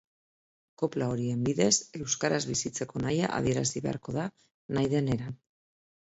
[0.81, 1.67] Kopla horien bidez,
[1.99, 4.23] euskaraz bizitzeko nahia adierazi beharko da
[4.79, 5.37] nahi den eran.